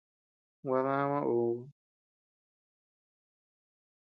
Gua 0.67 0.79
damaa 0.85 1.21
uu. 1.35 1.55